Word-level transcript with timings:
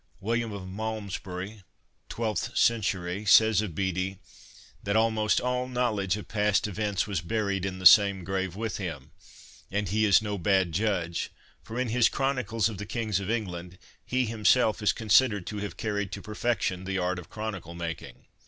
William 0.19 0.51
of 0.51 0.67
Malmesbury 0.67 1.61
(twelfth 2.09 2.57
century) 2.57 3.23
says 3.23 3.61
of 3.61 3.75
Bede," 3.75 4.17
That 4.83 4.95
almost 4.95 5.39
all 5.39 5.67
knowledge 5.67 6.17
of 6.17 6.27
past 6.27 6.67
events 6.67 7.05
was 7.05 7.21
buried 7.21 7.65
in 7.65 7.77
the 7.77 7.85
same 7.85 8.23
grave 8.23 8.55
with 8.55 8.77
him"; 8.77 9.11
and 9.71 9.89
he 9.89 10.05
is 10.05 10.19
no 10.19 10.39
bad 10.39 10.71
judge, 10.71 11.29
for 11.61 11.79
in 11.79 11.89
his 11.89 12.09
Chronicles 12.09 12.67
of 12.67 12.79
the 12.79 12.87
Kings 12.87 13.19
of 13.19 13.29
England 13.29 13.77
he 14.03 14.25
himself 14.25 14.81
is 14.81 14.91
considered 14.91 15.45
to 15.45 15.57
have 15.57 15.77
carried 15.77 16.11
to 16.13 16.21
perfection 16.23 16.85
the 16.85 16.97
art 16.97 17.19
of 17.19 17.29
chronicle 17.29 17.75
making. 17.75 18.25